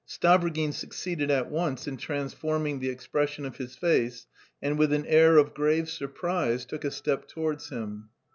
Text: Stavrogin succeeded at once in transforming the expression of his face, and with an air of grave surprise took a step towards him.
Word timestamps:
Stavrogin 0.07 0.73
succeeded 0.73 1.29
at 1.29 1.51
once 1.51 1.87
in 1.87 1.95
transforming 1.95 2.79
the 2.79 2.89
expression 2.89 3.45
of 3.45 3.57
his 3.57 3.75
face, 3.75 4.25
and 4.59 4.79
with 4.79 4.91
an 4.93 5.05
air 5.05 5.37
of 5.37 5.53
grave 5.53 5.87
surprise 5.87 6.65
took 6.65 6.83
a 6.83 6.89
step 6.89 7.27
towards 7.27 7.69
him. 7.69 8.09